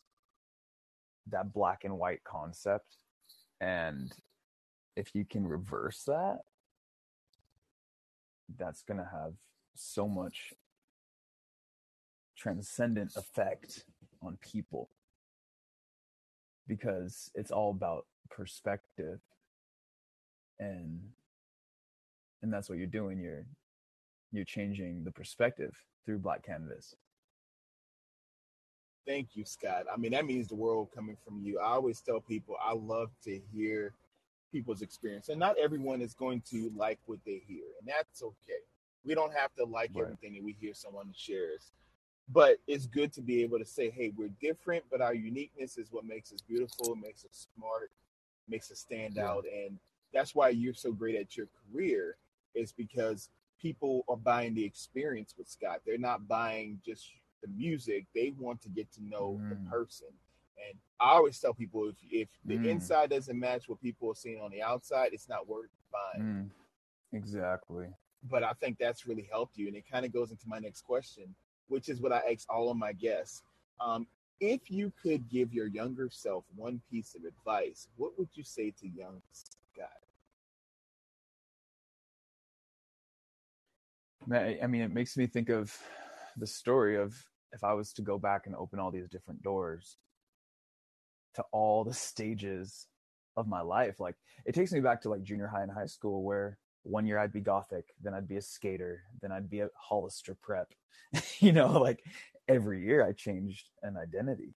[1.28, 2.96] that black and white concept
[3.62, 4.12] and
[4.96, 6.40] if you can reverse that
[8.58, 9.32] that's going to have
[9.74, 10.52] so much
[12.36, 13.84] transcendent effect
[14.20, 14.90] on people.
[16.66, 19.20] Because it's all about perspective.
[20.58, 21.00] And
[22.42, 23.18] and that's what you're doing.
[23.18, 23.44] You're
[24.32, 26.94] you're changing the perspective through black canvas
[29.06, 32.20] thank you scott i mean that means the world coming from you i always tell
[32.20, 33.92] people i love to hear
[34.50, 38.60] people's experience and not everyone is going to like what they hear and that's okay
[39.04, 40.02] we don't have to like right.
[40.02, 41.72] everything that we hear someone shares
[42.28, 45.88] but it's good to be able to say, hey, we're different, but our uniqueness is
[45.90, 47.90] what makes us beautiful, makes us smart,
[48.48, 49.28] makes us stand yeah.
[49.28, 49.44] out.
[49.44, 49.78] And
[50.14, 52.16] that's why you're so great at your career,
[52.54, 53.28] is because
[53.60, 55.80] people are buying the experience with Scott.
[55.84, 57.10] They're not buying just
[57.42, 59.48] the music, they want to get to know mm.
[59.50, 60.08] the person.
[60.68, 62.66] And I always tell people if if the mm.
[62.66, 66.24] inside doesn't match what people are seeing on the outside, it's not worth buying.
[66.24, 66.50] Mm.
[67.16, 67.88] Exactly.
[68.30, 69.66] But I think that's really helped you.
[69.66, 71.34] And it kind of goes into my next question
[71.72, 73.42] which is what I ask all of my guests.
[73.80, 74.06] Um,
[74.40, 78.72] if you could give your younger self one piece of advice, what would you say
[78.80, 79.88] to young Scott?
[84.62, 85.76] I mean, it makes me think of
[86.36, 87.16] the story of
[87.52, 89.96] if I was to go back and open all these different doors
[91.34, 92.86] to all the stages
[93.36, 94.00] of my life.
[94.00, 97.18] Like it takes me back to like junior high and high school where one year
[97.18, 100.68] I'd be gothic, then I'd be a skater, then I'd be a Hollister prep.
[101.38, 102.02] you know, like
[102.48, 104.54] every year I changed an identity.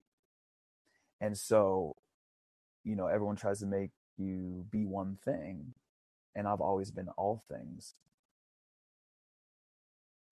[1.21, 1.95] And so,
[2.84, 5.73] you know, everyone tries to make you be one thing.
[6.36, 7.93] And I've always been all things.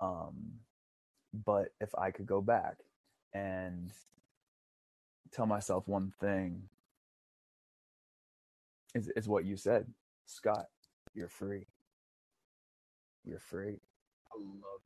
[0.02, 0.60] Um,
[1.34, 2.78] but if I could go back
[3.34, 3.92] and
[5.32, 6.64] tell myself one thing,
[8.96, 9.88] is, is what you said,
[10.26, 10.68] Scott,
[11.16, 11.66] you're free
[13.26, 13.80] you're free.
[14.32, 14.82] I love.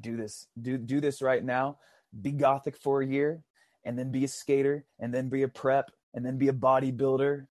[0.00, 0.46] Do this.
[0.60, 1.78] Do do this right now.
[2.20, 3.42] Be gothic for a year,
[3.84, 7.46] and then be a skater, and then be a prep, and then be a bodybuilder,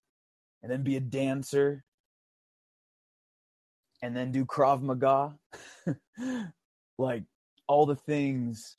[0.62, 1.84] and then be a dancer,
[4.02, 5.34] and then do Krav Maga.
[6.98, 7.24] like
[7.72, 8.76] all the things.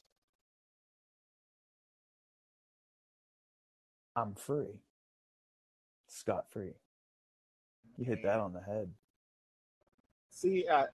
[4.16, 4.80] I'm free.
[6.08, 6.74] Scott free.
[7.98, 8.92] You hit that on the head.
[10.30, 10.86] See, I,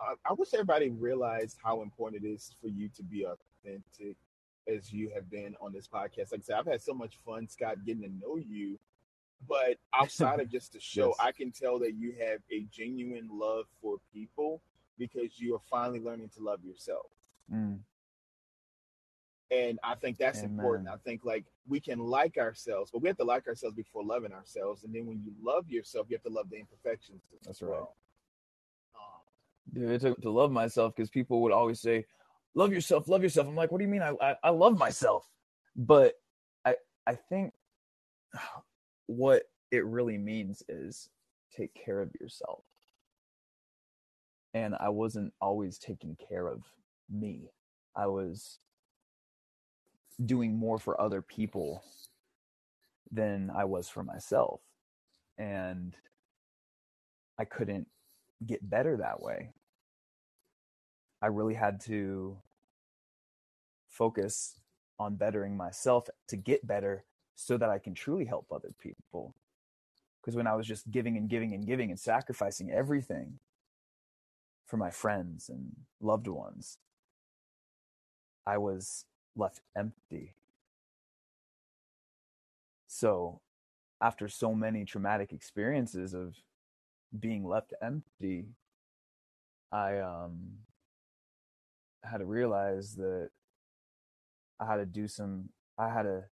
[0.00, 4.16] I, wish everybody realized how important it is for you to be authentic
[4.68, 6.30] as you have been on this podcast.
[6.30, 8.78] Like I said, I've had so much fun, Scott, getting to know you
[9.48, 11.16] But outside of just the show, Yes.
[11.20, 14.62] I can tell that you have a genuine love for people
[15.00, 17.06] because you are finally learning to love yourself.
[17.52, 17.80] Mm,
[19.50, 20.50] And I think that's Amen.
[20.50, 20.88] important.
[20.88, 24.32] I think like we can like ourselves, but we have to like ourselves before loving
[24.32, 24.84] ourselves.
[24.84, 27.22] And then when you love yourself, you have to love the imperfections.
[27.44, 27.70] That's right.
[27.70, 27.96] well.
[28.94, 32.06] Um, Dude, it took to love myself because people would always say,
[32.54, 34.02] "Love yourself, love yourself." I'm like, "What do you mean?
[34.02, 35.26] I, I I love myself."
[35.74, 36.14] But
[36.64, 36.76] I
[37.06, 37.52] I think
[39.06, 41.08] what it really means is
[41.56, 42.64] take care of yourself.
[44.52, 46.62] And I wasn't always taking care of
[47.08, 47.50] me.
[47.94, 48.58] I was
[50.24, 51.82] doing more for other people
[53.10, 54.60] than I was for myself.
[55.38, 55.96] And
[57.38, 57.86] I couldn't
[58.44, 59.50] get better that way.
[61.22, 62.36] I really had to
[63.88, 64.56] focus
[64.98, 69.34] on bettering myself to get better so that I can truly help other people.
[70.20, 73.38] Because when I was just giving and giving and giving and sacrificing everything
[74.70, 76.78] for my friends and loved ones,
[78.46, 79.04] I was
[79.34, 80.34] left empty.
[82.86, 83.40] So,
[84.00, 86.36] after so many traumatic experiences of
[87.18, 88.46] being left empty,
[89.72, 90.58] I um
[92.04, 93.30] had to realize that
[94.60, 96.24] I had to do some I had to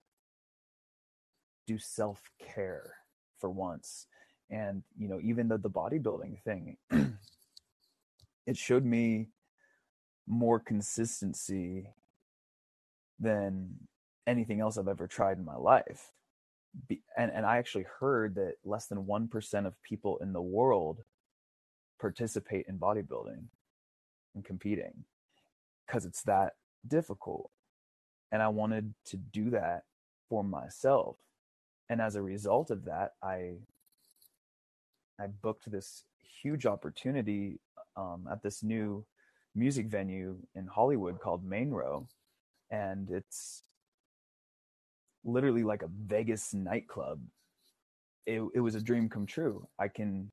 [1.65, 2.93] do self-care
[3.39, 4.05] for once.
[4.49, 6.77] And you know, even the the bodybuilding thing
[8.47, 9.27] it showed me
[10.25, 11.89] more consistency
[13.19, 13.75] than
[14.25, 16.11] anything else I've ever tried in my life.
[16.87, 20.99] Be, and and I actually heard that less than 1% of people in the world
[21.99, 23.43] participate in bodybuilding
[24.35, 25.03] and competing
[25.85, 26.53] because it's that
[26.87, 27.49] difficult.
[28.31, 29.83] And I wanted to do that
[30.29, 31.17] for myself.
[31.89, 33.53] And as a result of that, I
[35.19, 36.03] I booked this
[36.41, 37.59] huge opportunity
[37.97, 39.05] um, at this new
[39.55, 42.07] music venue in Hollywood called Main Row,
[42.71, 43.63] and it's
[45.25, 47.19] literally like a Vegas nightclub.
[48.25, 49.67] It it was a dream come true.
[49.79, 50.31] I can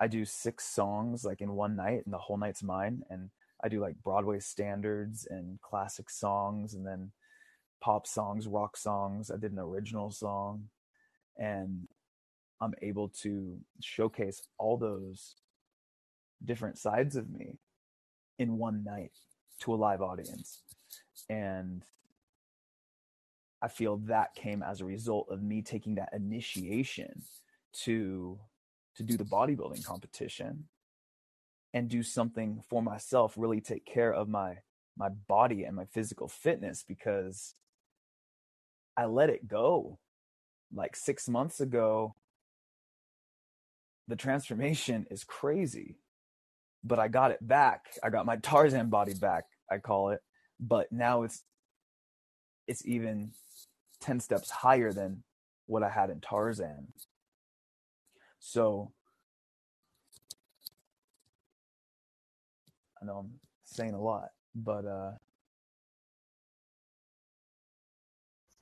[0.00, 3.30] I do six songs like in one night and the whole night's mine and
[3.62, 7.10] I do like Broadway standards and classic songs and then
[7.80, 9.30] pop songs, rock songs.
[9.30, 10.68] I did an original song
[11.36, 11.88] and
[12.60, 15.34] I'm able to showcase all those
[16.44, 17.58] different sides of me
[18.38, 19.12] in one night
[19.60, 20.62] to a live audience.
[21.28, 21.84] And
[23.60, 27.22] I feel that came as a result of me taking that initiation
[27.84, 28.38] to
[28.96, 30.64] to do the bodybuilding competition
[31.74, 34.58] and do something for myself, really take care of my
[34.96, 37.54] my body and my physical fitness because
[38.96, 39.98] I let it go.
[40.74, 42.14] Like 6 months ago,
[44.08, 45.96] the transformation is crazy.
[46.88, 47.86] But I got it back.
[48.02, 50.22] I got my Tarzan body back, I call it.
[50.58, 51.44] But now it's
[52.66, 53.32] it's even
[54.00, 55.22] 10 steps higher than
[55.66, 56.88] what I had in Tarzan.
[58.40, 58.92] So
[63.02, 65.12] I know I'm saying a lot, but uh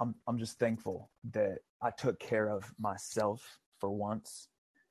[0.00, 4.48] I'm I'm just thankful that I took care of myself for once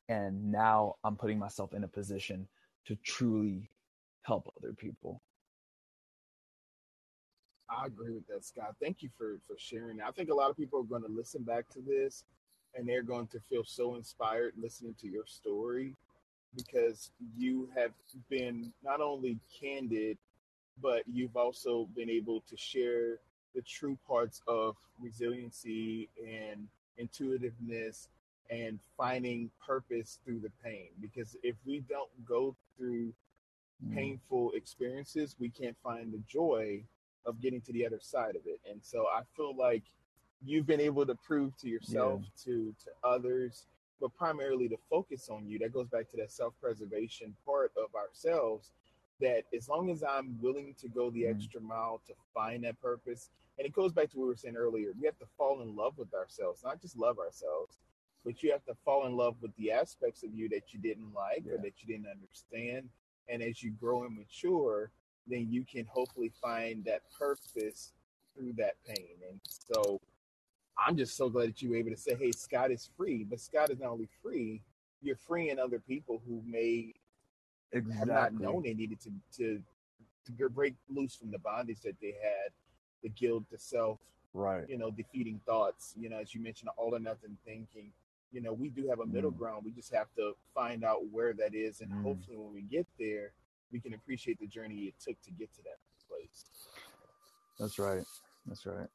[0.09, 2.47] and now I'm putting myself in a position
[2.85, 3.69] to truly
[4.23, 5.21] help other people.
[7.69, 8.75] I agree with that, Scott.
[8.81, 10.01] Thank you for for sharing.
[10.01, 12.23] I think a lot of people are going to listen back to this,
[12.75, 15.95] and they're going to feel so inspired listening to your story
[16.55, 17.91] because you have
[18.29, 20.17] been not only candid,
[20.81, 23.19] but you've also been able to share
[23.53, 26.67] the true parts of resiliency and
[26.97, 28.09] intuitiveness
[28.49, 30.89] and finding purpose through the pain.
[31.01, 33.13] Because if we don't go through
[33.83, 33.93] Mm.
[33.93, 36.81] painful experiences, we can't find the joy
[37.25, 38.61] of getting to the other side of it.
[38.69, 39.83] And so I feel like
[40.41, 43.65] you've been able to prove to yourself, to to others,
[43.99, 45.59] but primarily to focus on you.
[45.59, 48.71] That goes back to that self-preservation part of ourselves.
[49.19, 51.35] That as long as I'm willing to go the Mm.
[51.35, 54.55] extra mile to find that purpose, and it goes back to what we were saying
[54.55, 57.77] earlier, we have to fall in love with ourselves, not just love ourselves,
[58.25, 61.13] but you have to fall in love with the aspects of you that you didn't
[61.13, 62.89] like or that you didn't understand.
[63.29, 64.89] And as you grow and mature,
[65.27, 67.93] then you can hopefully find that purpose
[68.35, 69.15] through that pain.
[69.29, 70.01] And so
[70.77, 73.23] I'm just so glad that you were able to say, hey, Scott is free.
[73.23, 74.61] But Scott is not only free,
[75.01, 76.93] you're freeing other people who may
[77.73, 78.45] have not Exactly.
[78.45, 79.61] known they needed to, to,
[80.37, 82.51] to break loose from the bondage that they had,
[83.03, 83.99] the guilt, the self,
[84.33, 84.67] Right.
[84.67, 87.91] you know, defeating thoughts, you know, as you mentioned, all or nothing thinking.
[88.35, 89.37] You know, we do have a middle Mm.
[89.37, 89.63] ground.
[89.63, 92.03] We just have to find out where that is, and Mm.
[92.03, 93.31] hopefully, when we get there,
[93.71, 96.69] we can appreciate the journey it took to get to that place.
[97.57, 98.05] That's right.
[98.45, 98.89] That's right.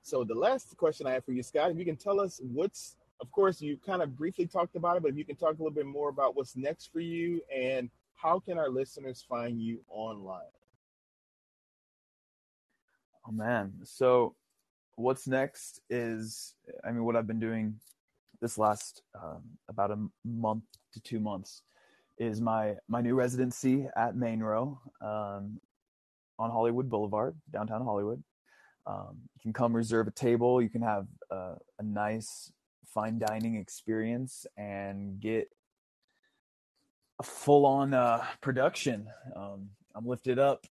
[0.00, 2.96] So the last question I have for you, Scott, if you can tell us what's,
[3.20, 5.62] of course, you kind of briefly talked about it, but if you can talk a
[5.62, 9.84] little bit more about what's next for you and how can our listeners find you
[9.88, 10.52] online?
[13.26, 13.74] Oh man.
[13.84, 14.34] So
[14.94, 16.54] what's next is
[16.84, 17.78] I mean what I've been doing
[18.46, 21.62] this last um, about a month to two months
[22.16, 25.60] is my my new residency at Main Row um,
[26.38, 28.22] on Hollywood Boulevard, downtown Hollywood.
[28.86, 30.62] Um, you can come reserve a table.
[30.62, 32.52] You can have uh, a nice
[32.94, 35.48] fine dining experience and get
[37.18, 39.08] a full on uh, production.
[39.34, 40.66] Um, I'm lifted up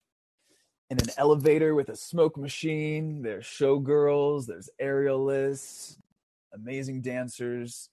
[0.89, 3.21] in an elevator with a smoke machine.
[3.21, 5.97] There's showgirls, there's aerialists,
[6.55, 7.89] amazing dancers.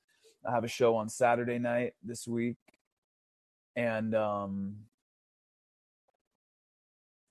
[0.47, 2.57] I have a show on Saturday night this week.
[3.77, 4.77] And um,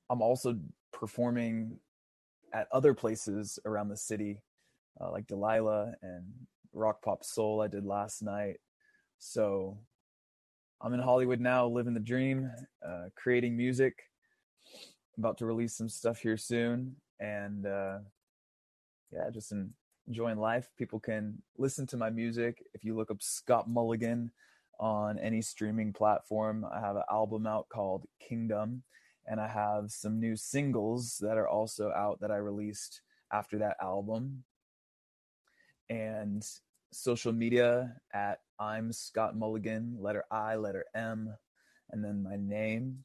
[0.09, 0.57] I'm also
[0.91, 1.77] performing
[2.53, 4.41] at other places around the city,
[4.99, 6.25] uh, like Delilah and
[6.73, 8.57] Rock Pop Soul I did last night.
[9.19, 9.77] So
[10.81, 12.49] I'm in Hollywood now, living the dream,
[12.85, 14.03] uh, creating music
[15.17, 17.99] about to release some stuff here soon and uh
[19.11, 19.73] yeah just en-
[20.11, 22.63] enjoying life people can listen to my music.
[22.73, 24.31] If you look up scott mulligan
[24.79, 28.83] on any streaming platform i have an album out called kingdom
[29.27, 33.01] and i have some new singles that are also out that i released
[33.31, 34.43] after that album.
[35.89, 36.43] And
[36.91, 41.33] social media at i'm scott mulligan letter i letter m
[41.91, 43.03] and then my name.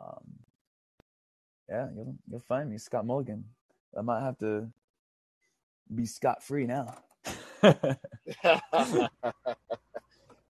[0.00, 0.24] Um,
[1.68, 3.44] yeah, you'll you'll find me, Scott Mulligan.
[3.98, 4.68] I might have to
[5.94, 6.96] be scot free now.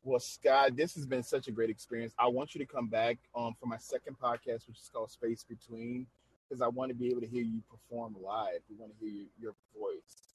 [0.03, 2.14] well, Scott, this has been such a great experience.
[2.18, 5.45] I want you to come back um, for my second podcast, which is called Space
[5.49, 6.07] Between,
[6.49, 8.61] because I want to be able to hear you perform live.
[8.70, 10.34] We want to hear you, your voice.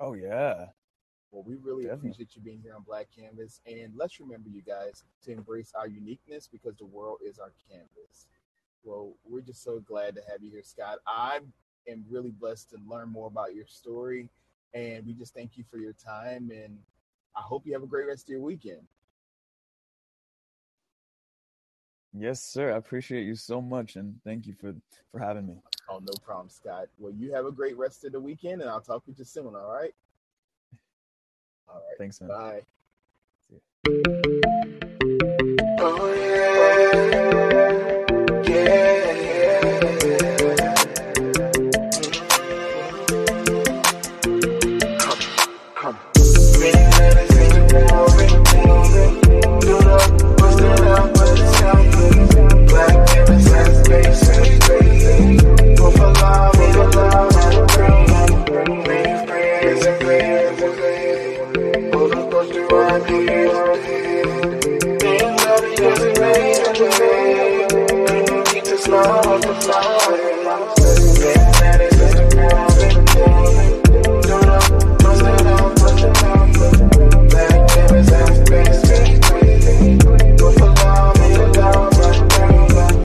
[0.00, 0.66] oh yeah,
[1.32, 2.10] Well, we really Definitely.
[2.10, 3.60] appreciate you being here on Black Canvas.
[3.66, 8.28] And let's remember, you guys, to embrace our uniqueness because the world is our canvas.
[8.84, 10.98] Well, we're just so glad to have you here, Scott.
[11.06, 11.40] I
[11.88, 14.28] am really blessed to learn more about your story.
[14.74, 16.50] And we just thank you for your time.
[16.50, 16.78] And
[17.36, 18.82] I hope you have a great rest of your weekend.
[22.12, 22.72] yes, sir.
[22.72, 24.74] I appreciate you so much, and thank you for
[25.10, 25.56] for having me.
[25.88, 26.86] Oh, no problem, Scott.
[26.98, 29.54] Well, you have a great rest of the weekend, and I'll talk with you soon,
[29.54, 29.94] all right?
[31.68, 31.98] All right.
[31.98, 32.28] Thanks, man.
[32.28, 32.62] Bye.
[69.68, 69.91] Loved,